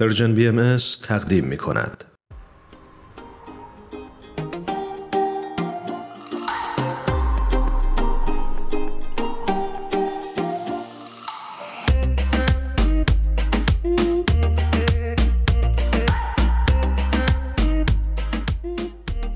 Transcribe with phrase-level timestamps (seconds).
[0.00, 2.04] پرژن بی ام تقدیم می کند.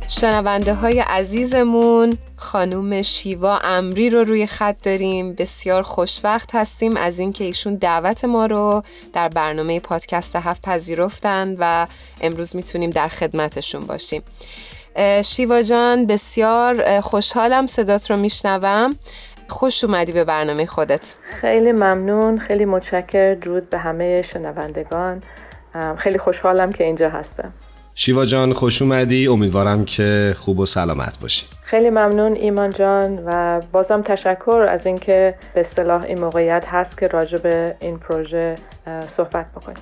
[0.09, 2.19] شنونده های عزیزمون
[2.51, 5.35] خانوم شیوا امری رو روی خط داریم.
[5.35, 11.87] بسیار خوشوقت هستیم از اینکه ایشون دعوت ما رو در برنامه پادکست هفت پذیرفتن و
[12.21, 14.23] امروز می‌تونیم در خدمتشون باشیم.
[15.25, 18.97] شیوا جان بسیار خوشحالم صدات رو میشنوم.
[19.49, 21.15] خوش اومدی به برنامه خودت.
[21.41, 25.23] خیلی ممنون خیلی متشکر درود به همه شنوندگان.
[25.97, 27.53] خیلی خوشحالم که اینجا هستم.
[27.95, 29.27] شیوا جان خوش اومدی.
[29.29, 31.47] امیدوارم که خوب و سلامت باشی.
[31.71, 37.07] خیلی ممنون ایمان جان و بازم تشکر از اینکه به اصطلاح این موقعیت هست که
[37.07, 38.55] راجع به این پروژه
[39.09, 39.79] صحبت بکنیم.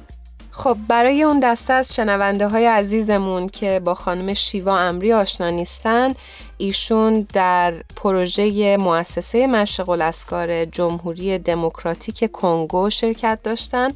[0.51, 6.15] خب برای اون دسته از شنونده های عزیزمون که با خانم شیوا امری آشنا نیستن
[6.59, 13.89] ایشون در پروژه مؤسسه مشق الاسکار جمهوری دموکراتیک کنگو شرکت داشتن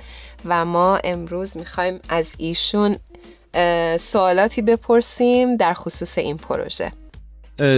[0.45, 2.97] و ما امروز می‌خوایم از ایشون
[3.98, 7.02] سوالاتی بپرسیم در خصوص این پروژه.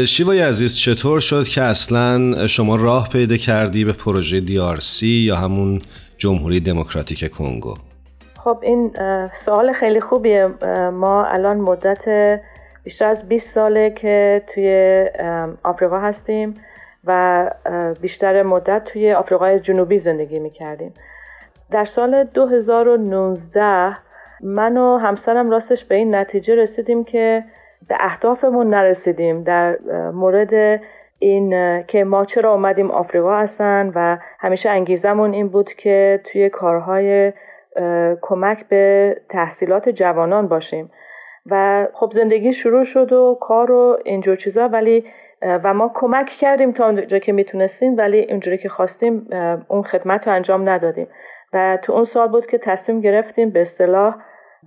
[0.07, 5.83] شیوای عزیز چطور شد که اصلا شما راه پیدا کردی به پروژه دیارسی یا همون
[6.19, 7.75] جمهوری دموکراتیک کنگو؟
[8.45, 8.93] خب این
[9.35, 10.49] سوال خیلی خوبیه.
[10.93, 12.05] ما الان مدت
[12.85, 15.05] بیشتر از 20 ساله که توی
[15.63, 16.55] آفریقا هستیم
[17.05, 17.51] و
[18.01, 20.95] بیشتر مدت توی آفریقای جنوبی زندگی می‌کردیم.
[21.71, 23.97] در سال 2019
[24.41, 27.45] من و همسرم راستش به این نتیجه رسیدیم که
[27.89, 29.43] به اهدافمون نرسیدیم.
[29.43, 29.79] در
[30.15, 30.81] مورد
[31.19, 37.33] این که ما چرا اومدیم آفریقا هستن و همیشه انگیزمون این بود که توی کارهای
[38.21, 40.91] کمک به تحصیلات جوانان باشیم.
[41.47, 45.05] و خب زندگی شروع شد و کار و اینجور چیزا ولی
[45.43, 49.27] و ما کمک کردیم تا اونجا که می‌تونستیم ولی اونجوری که خواستیم
[49.69, 51.09] اون خدمت رو انجام ندادیم.
[51.53, 54.17] و تو اون سال بود که تصمیم گرفتیم به اصطلاح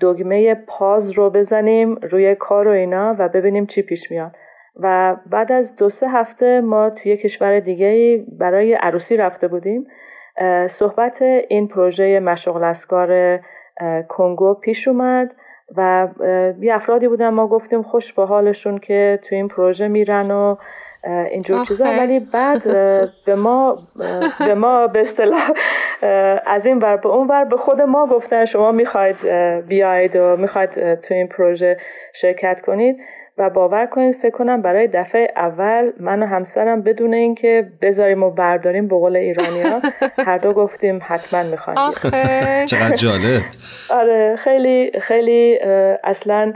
[0.02, 4.36] دگمه پاز رو بزنیم روی کار و اینا و ببینیم چی پیش میاد.
[4.80, 9.88] و بعد از دو سه هفته ما توی کشور دیگه برای عروسی رفته بودیم.
[10.68, 13.40] صحبت این پروژه مشغل اسکار
[14.08, 15.36] کنگو پیش اومد
[15.78, 16.08] و
[16.62, 20.56] یه افرادی بودن ما گفتیم خوش به حالشون که تو این پروژه میرن و
[21.32, 21.86] اینجور چیزا.
[21.86, 22.64] ولی بعد
[23.26, 23.78] به ما
[24.40, 25.52] به ما به اصطلاح
[26.46, 29.18] از این ور به اون ور به خود ما گفتن شما می‌خواید
[29.68, 31.78] بیاید و می‌خواید تو این پروژه
[32.14, 32.98] شرکت کنید
[33.38, 38.30] و باور کنید فکر کنم برای دفعه اول من و همسرم بدون اینکه بذاریم و
[38.30, 39.80] برداریم به قول ایرانی ها
[40.26, 41.92] هر دو گفتیم حتما می‌خوایم.
[42.72, 43.42] چقدر جالب.
[43.90, 45.60] آره خیلی خیلی
[46.04, 46.54] اصلا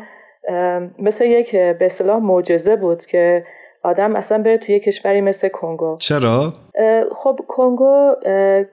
[1.00, 3.44] مثل یک به اصطلاح معجزه بود که
[3.84, 5.98] آدم اصلا بره توی کشوری مثل کنگو.
[6.00, 6.54] چرا؟
[7.16, 8.16] خب کنگو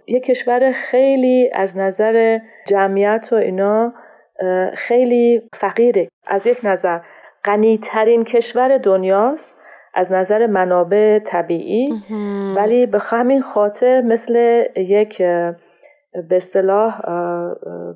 [0.07, 3.93] یه کشور خیلی از نظر جمعیت و اینا
[4.75, 6.09] خیلی فقیره.
[6.27, 7.01] از یک نظر
[7.45, 9.61] غنیترین کشور دنیاست
[9.95, 12.03] از نظر منابع طبیعی.
[12.57, 15.19] ولی به همین خاطر مثل یک
[16.29, 17.01] به اصطلاح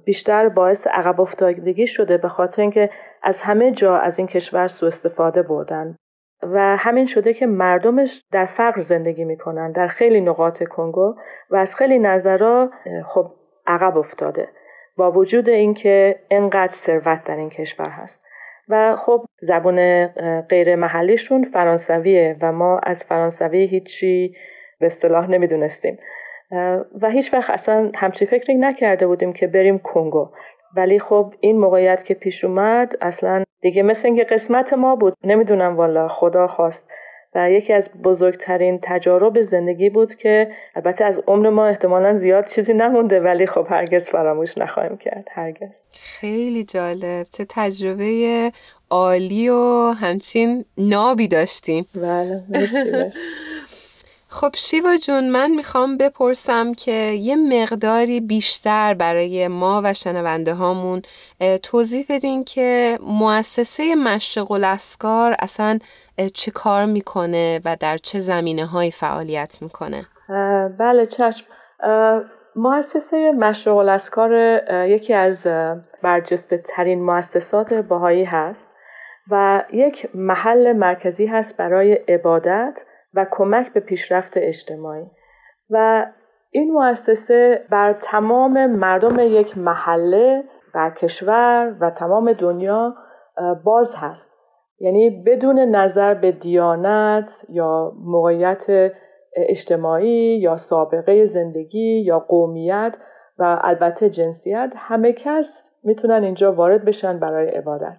[0.04, 2.90] بیشتر باعث عقب افتادگی شده به خاطر اینکه
[3.22, 5.96] از همه جا از این کشور سوء استفاده بردن.
[6.42, 11.14] و همین شده که مردمش در فقر زندگی می‌کنن در خیلی نقاط کنگو
[11.50, 12.70] و از خیلی نظرها
[13.06, 13.30] خب
[13.66, 14.48] عقب افتاده
[14.96, 18.26] با وجود اینکه انقدر ثروت در این کشور هست.
[18.68, 20.06] و خب زبان
[20.48, 24.34] غیر محلیشون فرانسویه و ما از فرانسوی هیچی
[24.80, 25.98] به اصطلاح نمی‌دونستیم.
[27.02, 30.30] و هیچ وقت اصلا همچی فکری نکرده بودیم که بریم کنگو.
[30.76, 35.76] ولی خب این موقعیت که پیش اومد اصلا دیگه مثل اینکه قسمت ما بود نمی‌دونم
[35.76, 36.90] والا خدا خواست.
[37.34, 42.74] و یکی از بزرگترین تجارب زندگی بود که البته از عمر ما احتمالا زیاد چیزی
[42.74, 45.82] نمونده ولی خب هرگز فراموش نخواهیم کرد هرگز.
[45.92, 47.26] خیلی جالب.
[47.30, 48.52] چه تجربه
[48.90, 51.86] عالی و همچین نابی داشتیم.
[51.94, 52.40] بله
[54.32, 61.02] خب شیوا جون من می‌خوام بپرسم که یه مقداری بیشتر برای ما و شنونده هامون
[61.62, 65.78] توضیح بدین که مؤسسه مشق الاسکار اصلا
[66.34, 70.06] چه کار می‌کنه و در چه زمینه های فعالیت می‌کنه؟
[70.78, 71.44] بله چشم.
[72.56, 75.46] مؤسسه مشرق الاسکار یکی از
[76.02, 78.68] برجسته ترین مؤسسات باهایی هست
[79.30, 82.78] و یک محل مرکزی هست برای عبادت.
[83.14, 85.06] و کمک به پیشرفت اجتماعی.
[85.70, 86.06] و
[86.50, 90.44] این مؤسسه بر تمام مردم یک محله
[90.74, 92.94] و کشور و تمام دنیا
[93.64, 94.38] باز هست.
[94.80, 98.92] یعنی بدون نظر به دیانت یا موقعیت
[99.36, 102.96] اجتماعی یا سابقه زندگی یا قومیت
[103.38, 107.96] و البته جنسیت همه کس می‌تونن اینجا وارد بشن برای عبادت.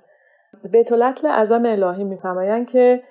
[0.71, 3.03] بیت العدل اعظم الهی میفرمایند که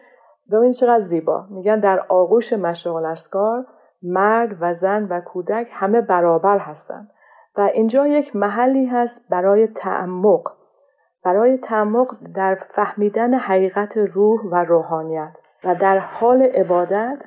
[0.53, 1.47] ببین چقدر زیبا.
[1.51, 3.67] میگن در آغوش مشرق الاسکار
[4.03, 7.11] مرد و زن و کودک همه برابر هستند
[7.57, 10.53] و اینجا یک محلی هست برای تعمق.
[11.25, 15.39] برای تعمق در فهمیدن حقیقت روح و روحانیت.
[15.65, 17.27] و در حال عبادت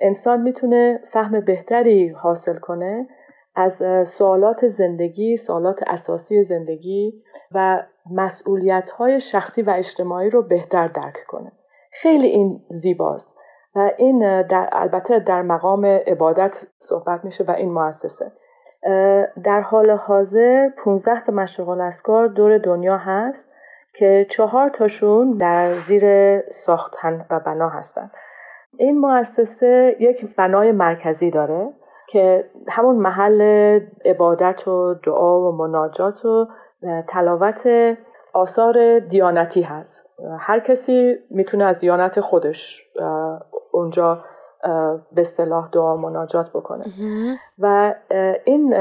[0.00, 3.08] انسان می‌تونه فهم بهتری حاصل کنه
[3.54, 7.22] از سوالات زندگی، سوالات اساسی زندگی
[7.52, 11.52] و مسئولیت های شخصی و اجتماعی رو بهتر درک کنه.
[11.92, 13.36] خیلی این زیباست
[13.74, 18.32] و این در البته در مقام عبادت صحبت میشه و این مؤسسه
[19.44, 23.54] در حال حاضر 15 تا مشرق الاسکار دور دنیا هست
[23.94, 26.04] که چهار تاشون در زیر
[26.50, 28.10] ساختن و بنا هستند.
[28.76, 31.72] این مؤسسه یک بنای مرکزی داره
[32.08, 33.40] که همون محل
[34.04, 36.48] عبادت و دعا و مناجات و
[37.08, 37.68] تلاوت
[38.32, 40.06] آثار دیانتی هست.
[40.38, 42.88] هر کسی می‌تونه از دیانت خودش
[43.72, 44.24] اونجا
[45.12, 46.84] به اصطلاح دعا مناجات بکنه.
[47.58, 47.94] و
[48.44, 48.74] این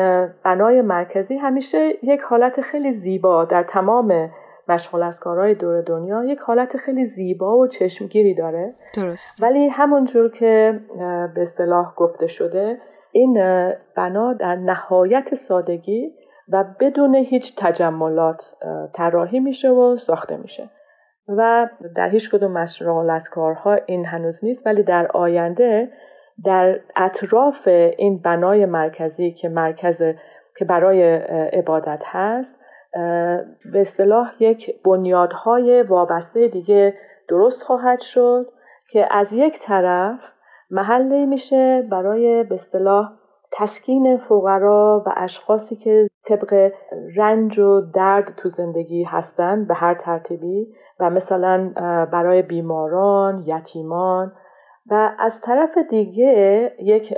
[0.44, 4.30] بنای مرکزی همیشه یک حالت خیلی زیبا در تمام
[4.68, 8.74] مشغول از کارهای دور دنیا یک حالت خیلی زیبا و چشمگیری داره.
[8.96, 9.44] درست.
[9.44, 10.80] ولی همونجور که
[11.36, 12.78] به اصطلاح گفته شده
[13.12, 13.34] این
[13.96, 16.14] بنا در نهایت سادگی
[16.52, 18.56] و بدون هیچ تجملات
[18.94, 20.70] طراحی میشه و ساخته میشه.
[21.28, 25.92] و در هیچ کدوم مشروع از کارها این هنوز نیست ولی در آینده
[26.46, 27.68] در اطراف
[27.98, 30.04] این بنای مرکزی که مرکز
[30.58, 31.04] که برای
[31.54, 32.60] عبادت هست
[33.74, 36.94] به اصطلاح یک بنیادهای وابسته دیگه
[37.30, 38.52] درست خواهد شد
[38.92, 40.20] که از یک طرف
[40.70, 43.12] محلی میشه برای به اصطلاح
[43.52, 46.72] تسکین فقرا و اشخاصی که طبق
[47.16, 50.68] رنج و درد تو زندگی هستند به هر ترتیبی
[51.00, 51.72] و مثلا
[52.12, 54.34] برای بیماران، یتیمان
[54.92, 57.18] و از طرف دیگه یک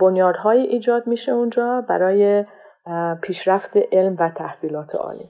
[0.00, 2.44] بنیادهایی ایجاد میشه اونجا برای
[3.22, 5.28] پیشرفت علم و تحصیلات عالی.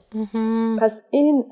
[0.81, 1.45] پس این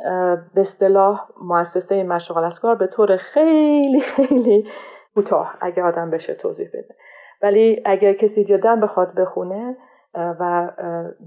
[0.56, 4.68] به اصطلاح مؤسسه مشغل اسکار به طور خیلی خیلی
[5.16, 6.96] کوتاه اگه آدم بشه توضیح بده.
[7.44, 9.76] ولی اگر کسی جدا بخواد بخونه
[10.14, 10.72] و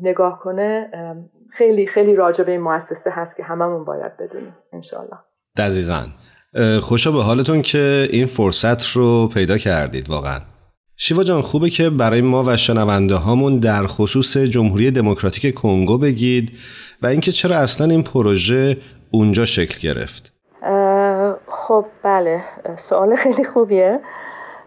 [0.03, 0.91] نگاه کنه
[1.51, 5.19] خیلی خیلی راجع به این مؤسسه هست که هممون باید بدونیم انشالله
[5.57, 6.07] دقیقا.
[6.81, 10.41] خوشا به حالتون که این فرصت رو پیدا کردید واقعا.
[10.97, 16.53] شیوا جان خوبه که برای ما و شنونده هامون در خصوص جمهوری دموکراتیک کنگو بگید
[17.03, 18.77] و اینکه چرا اصلا این پروژه
[19.11, 20.33] اونجا شکل گرفت.
[21.49, 22.45] خب بله.
[22.77, 24.01] سوال خیلی خوبیه.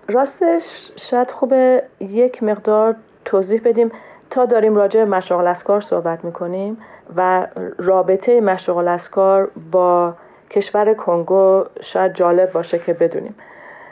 [0.09, 2.95] راستش شاید خوبه یک مقدار
[3.25, 3.91] توضیح بدیم.
[4.29, 6.77] تا داریم راجع به مشاغل اسکار صحبت می‌کنیم
[7.15, 7.47] و
[7.77, 10.13] رابطه مشاغل اسکار با
[10.49, 13.35] کشور کنگو شاید جالب باشه که بدونیم.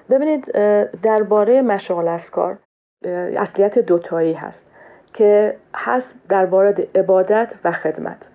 [0.09, 0.51] ببینید
[1.01, 2.57] درباره مشاغل اسکار
[3.37, 4.71] اصلیت دوتایی هست
[5.13, 8.27] که هست درباره عبادت و خدمت.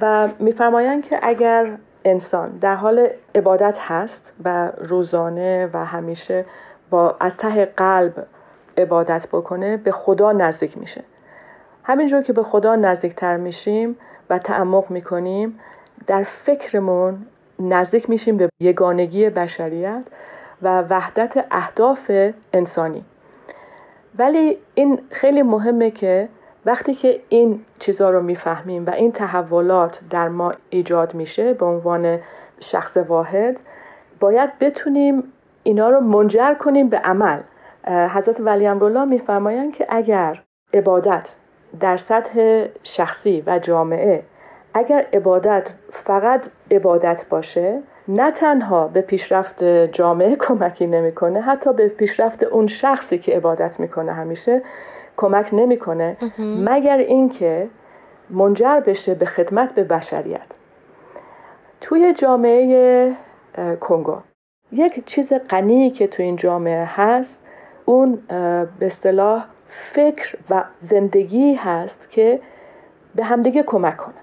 [0.00, 1.66] و میفرمایند که اگر
[2.04, 6.44] انسان در حال عبادت هست و روزانه و همیشه
[6.90, 8.26] با از ته قلب
[8.78, 11.04] عبادت بکنه به خدا نزدیک میشه.
[11.84, 13.96] همینجور که به خدا نزدیکتر میشیم
[14.30, 15.60] و تعمق می‌کنیم
[16.06, 17.26] در فکرمون
[17.58, 20.02] نزدیک میشیم به یگانگی بشریت
[20.62, 22.10] و وحدت اهداف
[22.52, 23.04] انسانی.
[24.18, 26.28] ولی این خیلی مهمه که
[26.66, 32.18] وقتی که این چیزها رو می‌فهمیم و این تحولات در ما ایجاد میشه به عنوان
[32.60, 33.60] شخص واحد
[34.20, 35.32] باید بتونیم
[35.66, 37.40] اینا رو منجر کنیم به عمل.
[37.86, 40.42] حضرت ولی امرالله میفرمایند که اگر
[40.74, 41.36] عبادت
[41.80, 44.22] در سطح شخصی و جامعه
[44.74, 52.42] اگر عبادت فقط عبادت باشه نه تنها به پیشرفت جامعه کمکی نمی‌کنه حتی به پیشرفت
[52.42, 54.62] اون شخصی که عبادت می‌کنه همیشه
[55.16, 56.16] کمک نمی‌کنه.
[56.38, 57.68] مگر اینکه
[58.30, 60.58] منجر بشه به خدمت به بشریت.
[61.80, 63.12] توی جامعه
[63.80, 64.16] کنگو.
[64.72, 67.46] یک چیز غنی که تو این جامعه هست
[67.84, 68.18] اون
[68.78, 72.40] به اصطلاح فکر و زندگی هست که
[73.14, 74.14] به همدیگه کمک کنه.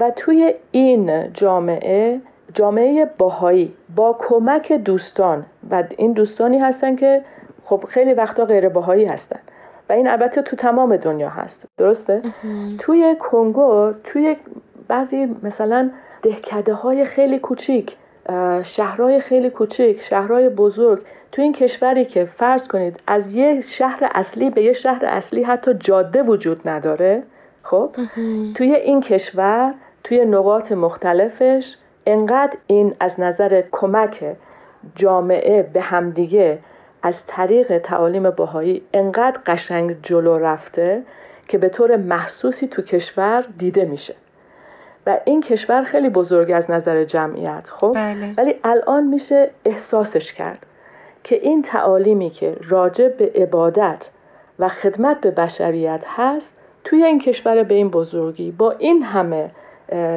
[0.00, 2.20] و توی این جامعه
[2.54, 7.24] جامعه باهایی با کمک دوستان و این دوستانی هستن که
[7.64, 9.38] خب خیلی وقتا غیر باهایی هستن.
[9.88, 11.66] و این البته تو تمام دنیا هست.
[11.76, 12.22] درسته؟
[12.78, 14.36] توی کنگو توی
[14.88, 15.90] بعضی مثلا
[16.22, 17.96] دهکده های خیلی کوچیک
[18.62, 21.02] شهرهای خیلی کوچیک شهرهای بزرگ.
[21.32, 25.74] تو این کشوری که فرض کنید از یه شهر اصلی به یه شهر اصلی حتی
[25.74, 27.22] جاده وجود نداره
[27.62, 27.90] خب؟
[28.54, 31.76] توی این کشور توی نقاط مختلفش
[32.06, 34.36] انقدر این از نظر کمک
[34.94, 36.58] جامعه به همدیگه
[37.02, 41.02] از طریق تعالیم باهایی انقدر قشنگ جلو رفته
[41.48, 44.14] که به طور محسوسی تو کشور دیده میشه.
[45.06, 48.34] و این کشور خیلی بزرگ از نظر جمعیت خب بله.
[48.36, 50.66] ولی الان میشه احساسش کرد
[51.24, 54.10] که این تعالیمی که راجع به عبادت
[54.58, 59.50] و خدمت به بشریت هست توی این کشور به این بزرگی با این همه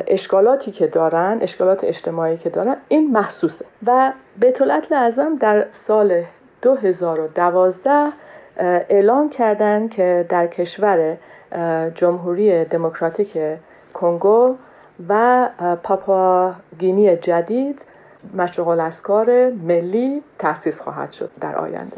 [0.07, 6.23] اشکالاتی که دارن اشکالات اجتماعی که دارن این محسوسه و بیت اعظم در سال
[6.61, 8.11] 2012
[8.59, 11.17] اعلام کردن که در کشور
[11.95, 13.37] جمهوری دموکراتیک
[13.93, 14.55] کنگو
[15.09, 15.49] و
[15.83, 17.81] پاپا گینی جدید
[18.33, 21.97] مشغول اسکار ملی تأسیس خواهد شد در آینده.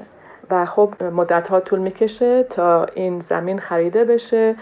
[0.49, 4.55] و خب مدت ها طول می‌کشه تا این زمین خریده بشه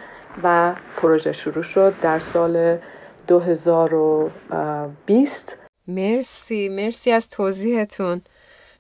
[0.44, 2.78] و پروژه شروع شد در سال
[3.28, 8.22] 2020 مرسی مرسی از توضیحتون.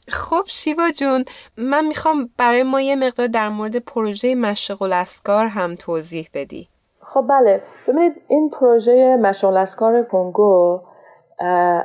[0.07, 1.25] خب شیوا جون
[1.57, 6.69] من می‌خوام برای ما یه مقدار در مورد پروژه مشغول اسکار هم توضیح بدی.
[7.09, 7.61] خب بله.
[7.87, 10.81] ببینید این پروژه مشغول اسکار کنگو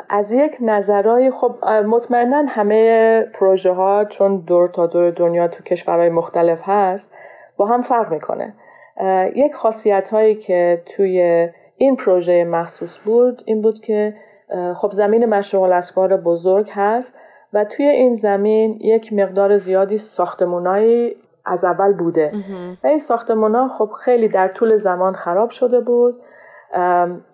[0.08, 6.08] از یک نظرهای خب مطمئنا همه پروژه ها چون دور تا دور دنیا تو کشورهای
[6.08, 7.14] مختلف هست
[7.56, 8.54] با هم فرق می‌کنه.
[9.34, 14.16] یک خاصیت هایی که توی این پروژه مخصوص بود این بود که
[14.74, 17.14] خب زمین مشغول اسکار بزرگ هست
[17.52, 22.32] و توی این زمین یک مقدار زیادی ساختمونایی از اول بوده.
[22.84, 26.20] و این ساختمونا خب خیلی در طول زمان خراب شده بود.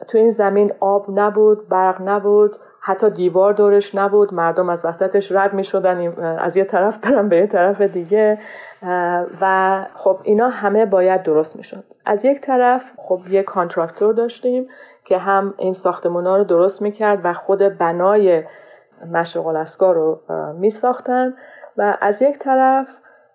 [0.09, 4.35] تو این زمین آب نبود برق نبود حتی دیوار دورش نبود.
[4.35, 6.19] مردم از وسطش رد می شدن.
[6.39, 8.39] از یه طرف برن به یه طرف دیگه.
[9.41, 11.85] و خب اینا همه باید درست می شد.
[12.07, 14.69] از یک طرف خب یه کانترکتور داشتیم
[15.05, 18.43] که هم این ساختمونا رو درست می کرد و خود بنای
[19.13, 20.21] مشغل اسکار رو
[20.59, 21.35] می ساختن.
[21.77, 22.89] و از یک طرف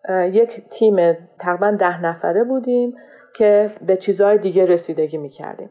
[0.10, 2.96] یک تیم تقریبا ده نفره بودیم
[3.36, 5.70] که به چیزهای دیگه رسیدگی می کردیم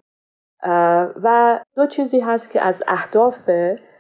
[1.22, 3.50] و دو چیزی هست که از اهداف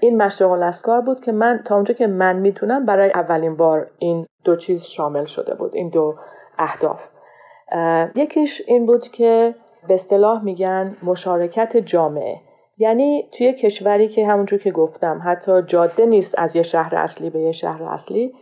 [0.00, 4.26] این مشغل اسکار بود که من تا اونجا که من می‌تونم برای اولین بار این
[4.44, 6.14] دو چیز شامل شده بود این دو
[6.58, 7.08] اهداف.
[8.16, 9.54] یکیش این بود که
[9.88, 12.36] به اصطلاح میگن مشارکت جامعه.
[12.78, 17.40] یعنی توی کشوری که همونجور که گفتم حتی جاده نیست از یه شهر اصلی به
[17.40, 18.32] یه شهر اصلی.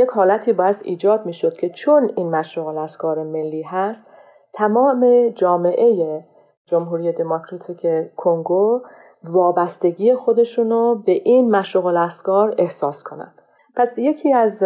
[0.00, 4.06] یک حالتی باید ایجاد می‌شد که چون این مشغل اسکار ملی هست
[4.52, 6.24] تمام جامعه
[6.66, 8.80] جمهوری دموکراتیک کنگو
[9.24, 13.42] وابستگی خودشونو به این مشغل اسکار احساس کنند.
[13.76, 14.62] پس یکی از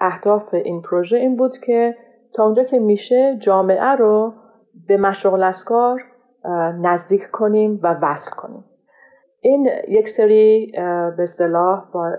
[0.00, 1.96] اهداف این پروژه این بود که
[2.34, 4.32] تا اونجا که میشه جامعه رو
[4.88, 6.02] به مشغل اسکار
[6.80, 8.64] نزدیک کنیم و وصل کنیم
[9.40, 10.72] این یک سری
[11.16, 12.12] به اصطلاح با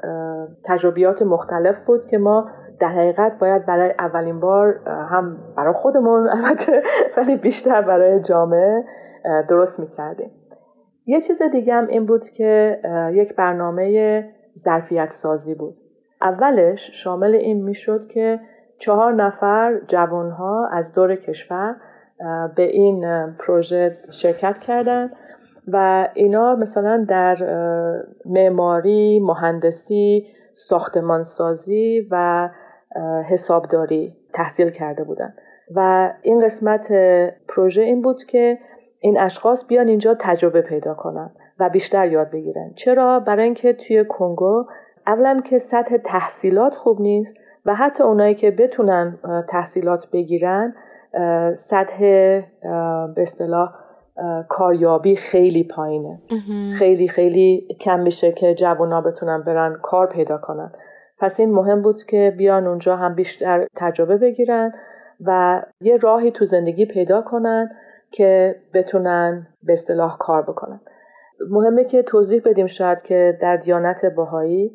[0.65, 2.49] تجربیات مختلف بود که ما
[2.79, 6.83] در حقیقت باید برای اولین بار هم برای خودمون البته
[7.17, 8.83] ولی بیشتر برای جامعه
[9.49, 10.31] درست می‌کردیم.
[11.05, 12.79] یه چیز دیگه هم این بود که
[13.13, 14.25] یک برنامه
[14.57, 15.75] ظرفیت سازی بود.
[16.21, 18.39] اولش شامل این می‌شد که
[18.79, 21.75] چهار نفر جوانها از دور کشور
[22.55, 23.05] به این
[23.39, 25.11] پروژه شرکت کردند
[25.67, 27.37] و اینا مثلا در
[28.25, 32.49] معماری، مهندسی، ساختمانسازی و
[33.29, 35.33] حسابداری تحصیل کرده بودن.
[35.75, 36.91] و این قسمت
[37.47, 38.59] پروژه این بود که
[38.99, 42.71] این اشخاص بیان اینجا تجربه پیدا کنن و بیشتر یاد بگیرن.
[42.75, 44.65] چرا؟ برای اینکه توی کنگو
[45.07, 47.35] اولا که سطح تحصیلات خوب نیست
[47.65, 49.17] و حتی اونایی که بتونن
[49.49, 50.75] تحصیلات بگیرن
[51.55, 51.99] سطح
[53.15, 53.73] به اصطلاح
[54.49, 56.21] کاریابی خیلی پایینه.
[56.77, 60.71] خیلی خیلی کم میشه که جوانا بتونن برن کار پیدا کنن.
[61.19, 64.73] پس این مهم بود که بیان اونجا هم بیشتر تجربه بگیرن
[65.25, 67.69] و یه راهی تو زندگی پیدا کنن
[68.11, 70.81] که بتونن به اصطلاح کار بکنن.
[71.49, 74.71] مهمه که توضیح بدیم شاید که در دیانت باهایی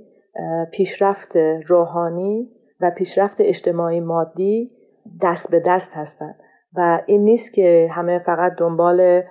[0.72, 1.36] پیشرفت
[1.66, 4.70] روحانی و پیشرفت اجتماعی مادی
[5.22, 6.36] دست به دست هستند
[6.76, 9.23] و این نیست که همه فقط دنبال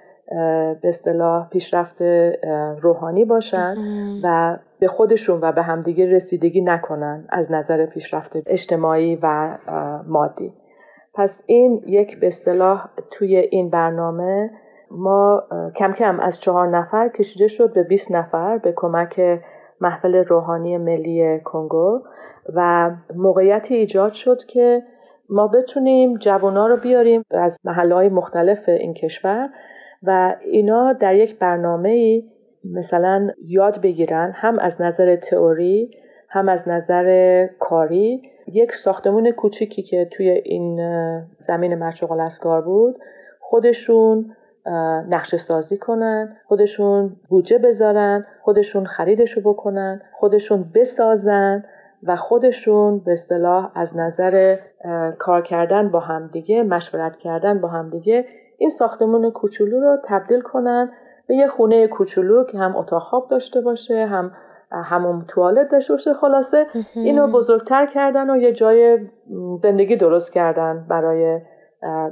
[0.81, 2.01] به اصطلاح پیشرفت
[2.81, 3.75] روحانی باشن
[4.23, 9.57] و به خودشون و به همدیگه رسیدگی نکنن از نظر پیشرفت اجتماعی و
[10.07, 10.53] مادی.
[11.13, 14.51] پس این یک به اصطلاح توی این برنامه
[14.91, 15.43] ما
[15.75, 19.41] کم کم از چهار نفر کشیده شد به 20 نفر به کمک
[19.81, 22.01] محفل روحانی ملی کنگو
[22.55, 24.83] و موقعیتی ایجاد شد که
[25.33, 29.49] ما بتونیم جوانا رو بیاریم از محله مختلف این کشور
[30.03, 32.23] و اینا در یک برنامه
[32.63, 35.91] مثلا یاد بگیرن هم از نظر تئوری
[36.29, 38.21] هم از نظر کاری.
[38.47, 40.79] یک ساختمون کوچیکی که توی این
[41.39, 42.99] زمین مرچقال اسکار بود
[43.39, 44.35] خودشون
[45.09, 51.63] نقشه سازی کنن خودشون بودجه بذارن خودشون خریدشو بکنن خودشون بسازن.
[52.07, 54.57] و خودشون به اصطلاح از نظر
[55.19, 58.25] کار کردن با همدیگه مشورت کردن با همدیگه
[58.57, 60.91] این ساختمون کوچولو رو تبدیل کنن
[61.27, 64.31] به یه خونه کوچولو که هم اتاق خواب داشته باشه هم
[64.71, 68.97] همون توالت داشته باشه خلاصه اینو بزرگتر کردن و یه جای
[69.57, 71.41] زندگی درست کردن برای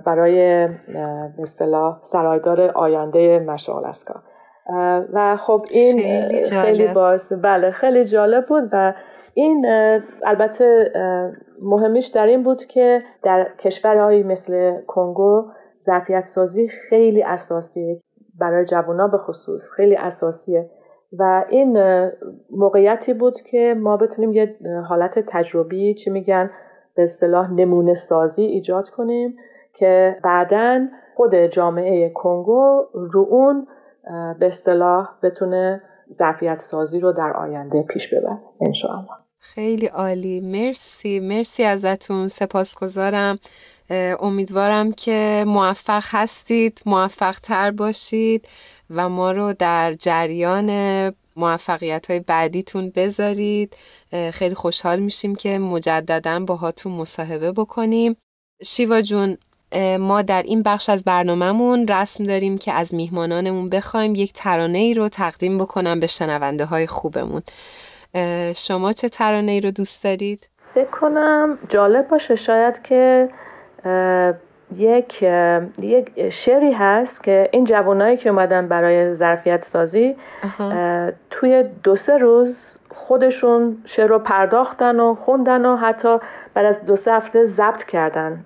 [0.05, 0.67] برای
[1.37, 4.23] به اصطلاح سرایدار آینده مشغال اسکا
[5.13, 8.93] و خب این خیلی, خیلی باعث بله خیلی جالب بود و
[9.33, 9.65] این
[10.23, 10.91] البته
[11.61, 15.51] مهمیش در این بود که در کشورهایی مثل کنگو
[15.83, 18.01] ظرفیت سازی خیلی اساسیه
[18.39, 20.69] برای جوونا به خصوص خیلی اساسیه.
[21.19, 21.77] و این
[22.51, 24.57] موقعیتی بود که ما بتونیم یه
[24.89, 26.49] حالت تجربی چی میگن
[26.95, 29.37] به اصطلاح نمونه سازی ایجاد کنیم
[29.73, 33.67] که بعدا خود جامعه کنگو رو اون
[34.39, 35.81] به اصطلاح بتونه
[36.13, 39.11] ظرفیت سازی رو در آینده پیش ببره انشاءالله.
[39.39, 40.39] خیلی عالی.
[40.39, 41.19] مرسی.
[41.19, 42.27] مرسی ازتون.
[42.27, 43.39] سپاسگزارم.
[44.19, 48.47] امیدوارم که موفق هستید موفق تر باشید
[48.89, 50.69] و ما رو در جریان
[51.35, 53.77] موفقیت های بعدیتون بذارید.
[54.31, 58.15] خیلی خوشحال میشیم که مجددا باهاتون مصاحبه بکنیم.
[58.63, 59.37] شیوا جون
[59.99, 64.93] ما در این بخش از برنامهمون رسم داریم که از میهمانانمون بخوایم یک ترانه ای
[64.93, 67.41] رو تقدیم بکنم به شنونده های خوبمون
[68.55, 73.29] شما چه ترانه ای رو دوست دارید؟ فکر کنم جالب باشه شاید که
[74.75, 75.23] یک
[75.81, 80.15] یک شعری هست که این جوانایی که اومدن برای ظرفیت سازی
[81.29, 86.17] توی دو سه روز خودشون شعر رو پرداختن و خوندن و حتی
[86.53, 88.43] بعد از دو سه هفته ضبط کردن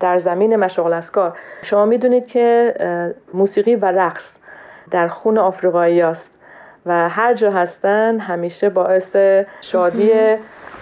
[0.00, 2.74] در زمین مشغل اسکار شما می‌دونید که
[3.34, 4.36] موسیقی و رقص
[4.90, 6.40] در خون آفریقایی است
[6.86, 9.16] و هر جا هستن همیشه باعث
[9.60, 10.10] شادی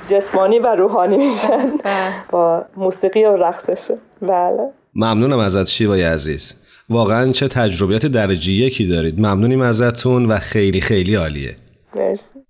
[0.08, 1.76] جسمانی و روحانی میشن.
[1.84, 2.12] بله.
[2.30, 4.70] با موسیقی و رقصشه بله.
[4.94, 6.54] ممنونم ازت شیوای عزیز.
[6.88, 9.20] واقعا چه تجربیات درجه یکی دارید.
[9.20, 11.56] ممنونیم ازتون و خیلی خیلی عالیه.
[11.94, 12.40] مرسی.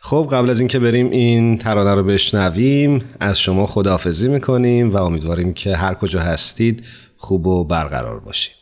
[0.00, 5.54] خب قبل از اینکه بریم این ترانه رو بشنویم از شما خداحافظی می‌کنیم و امیدواریم
[5.54, 6.84] که هر کجا هستید
[7.16, 8.56] خوب و برقرار باشید.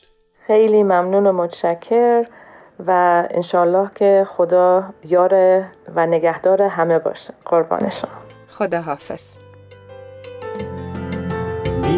[0.47, 2.25] خیلی ممنون و متشکر
[2.87, 5.65] و انشالله که خدا یار
[5.97, 7.35] و نگهدار همه باشه.
[7.45, 8.11] قربانشان
[8.49, 8.83] خدا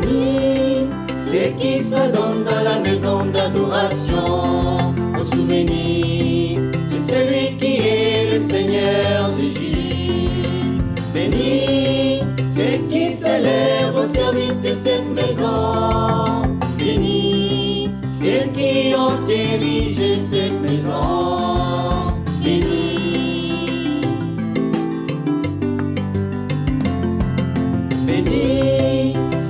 [0.01, 6.61] béni, ceux qui se donnent dans la maison d'adoration, au souvenir
[6.93, 10.83] de celui qui est le Seigneur du Gilles.
[11.13, 16.43] Béni, ceux qui s'élèvent au service de cette maison,
[16.79, 21.66] béni, ceux qui ont érigé cette maison.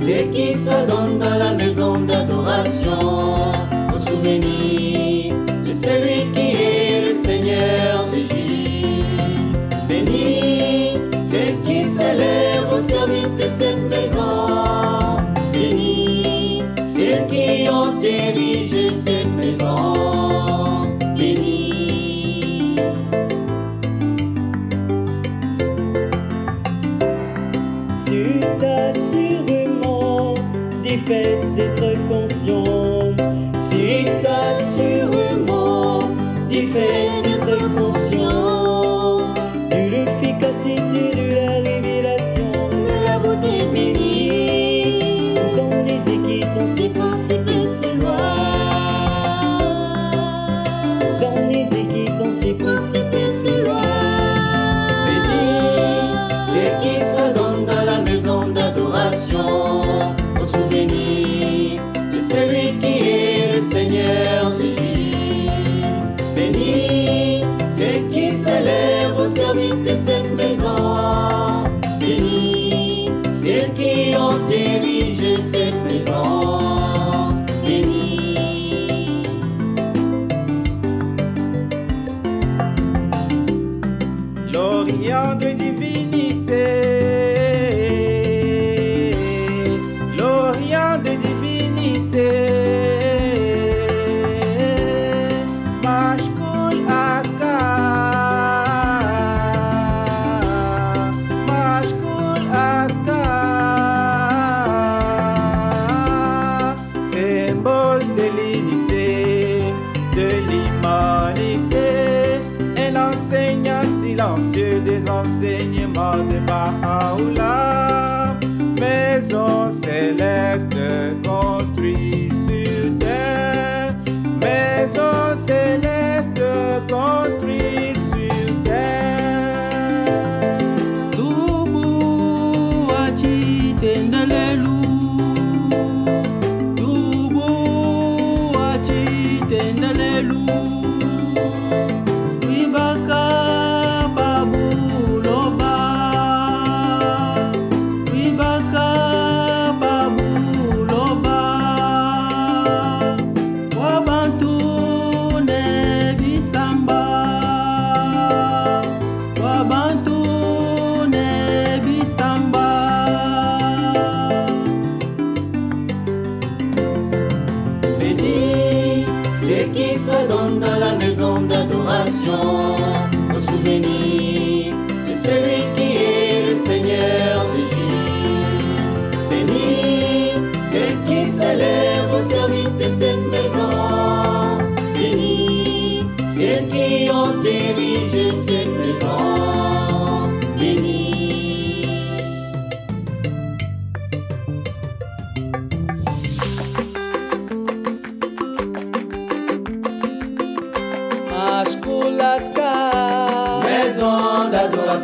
[0.07, 3.51] Béni, ceux qui s'adonnent dans la maison d'adoration
[3.93, 9.75] au souvenir de celui qui est le Seigneur d'Égypte.
[9.89, 14.67] Béni, ceux qui s'élèvent au service de cette maison
[16.97, 20.66] ceux qui ont érigé cette maison
[31.07, 33.15] fait d'être conscient.
[33.57, 35.99] Si t'as sûrement
[36.49, 39.33] du fait d'être conscient
[39.71, 47.87] de l'efficacité de la révélation de la beauté bénie, dans les équitants, c'est possible, c'est
[52.29, 53.81] c'est principe c'est loi.
[55.05, 59.96] Béni, c'est qui se donne dans la maison d'adoration.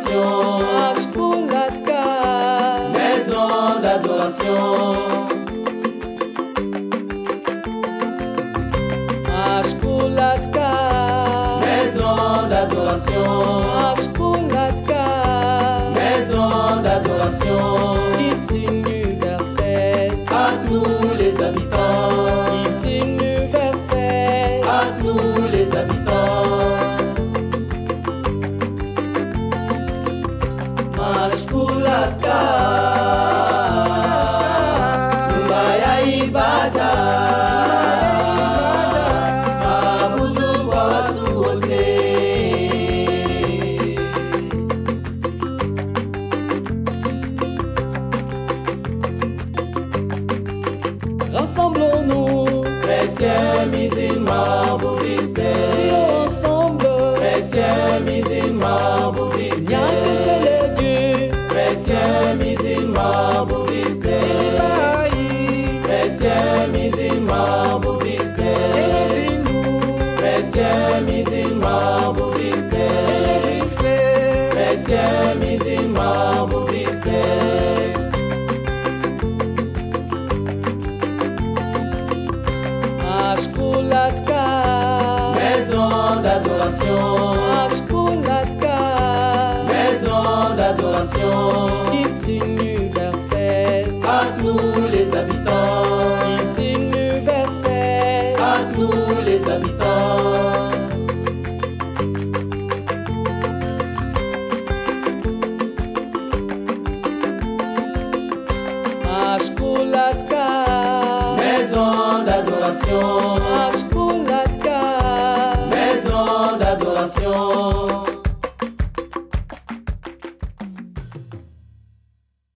[0.06, 0.73] 胸